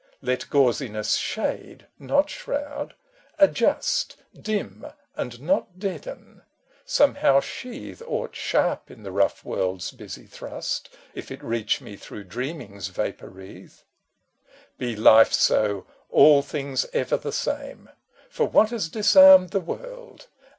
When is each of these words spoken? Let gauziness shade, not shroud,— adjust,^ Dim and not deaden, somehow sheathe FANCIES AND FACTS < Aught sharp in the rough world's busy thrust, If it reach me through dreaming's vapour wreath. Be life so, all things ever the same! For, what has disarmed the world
Let 0.23 0.49
gauziness 0.49 1.15
shade, 1.15 1.85
not 1.99 2.27
shroud,— 2.27 2.95
adjust,^ 3.47 4.15
Dim 4.41 4.87
and 5.15 5.39
not 5.39 5.77
deaden, 5.77 6.41
somehow 6.83 7.39
sheathe 7.39 7.99
FANCIES 7.99 7.99
AND 7.99 7.99
FACTS 7.99 8.09
< 8.09 8.09
Aught 8.09 8.35
sharp 8.35 8.89
in 8.89 9.03
the 9.03 9.11
rough 9.11 9.45
world's 9.45 9.91
busy 9.91 10.25
thrust, 10.25 10.89
If 11.13 11.29
it 11.29 11.43
reach 11.43 11.81
me 11.81 11.95
through 11.97 12.23
dreaming's 12.23 12.87
vapour 12.87 13.29
wreath. 13.29 13.83
Be 14.79 14.95
life 14.95 15.33
so, 15.33 15.85
all 16.09 16.41
things 16.41 16.87
ever 16.93 17.17
the 17.17 17.31
same! 17.31 17.87
For, 18.27 18.47
what 18.47 18.71
has 18.71 18.89
disarmed 18.89 19.51
the 19.51 19.61
world 19.61 20.29